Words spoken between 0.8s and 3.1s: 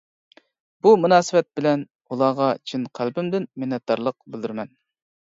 بۇ مۇناسىۋەت بىلە ئۇلارغا چىن